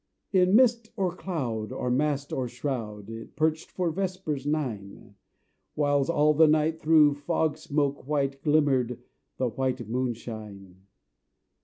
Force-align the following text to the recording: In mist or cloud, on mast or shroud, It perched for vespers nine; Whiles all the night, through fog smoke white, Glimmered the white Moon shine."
In 0.31 0.55
mist 0.55 0.89
or 0.97 1.15
cloud, 1.15 1.71
on 1.71 1.95
mast 1.95 2.33
or 2.33 2.47
shroud, 2.47 3.07
It 3.11 3.35
perched 3.35 3.69
for 3.69 3.91
vespers 3.91 4.47
nine; 4.47 5.13
Whiles 5.75 6.09
all 6.09 6.33
the 6.33 6.47
night, 6.47 6.79
through 6.81 7.13
fog 7.13 7.55
smoke 7.55 8.07
white, 8.07 8.41
Glimmered 8.41 8.97
the 9.37 9.49
white 9.49 9.87
Moon 9.87 10.15
shine." 10.15 10.87